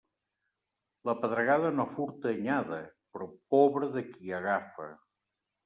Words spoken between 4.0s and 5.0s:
qui agafa.